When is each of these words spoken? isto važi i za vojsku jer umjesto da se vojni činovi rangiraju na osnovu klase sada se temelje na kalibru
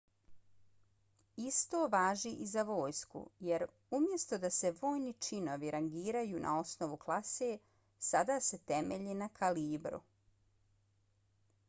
isto 1.49 1.81
važi 1.95 2.29
i 2.45 2.45
za 2.53 2.63
vojsku 2.69 3.19
jer 3.49 3.65
umjesto 3.99 4.39
da 4.45 4.49
se 4.55 4.71
vojni 4.79 5.13
činovi 5.27 5.73
rangiraju 5.75 6.41
na 6.47 6.53
osnovu 6.63 6.97
klase 7.05 7.49
sada 8.07 8.39
se 8.47 8.59
temelje 8.73 9.19
na 9.25 9.29
kalibru 9.41 10.01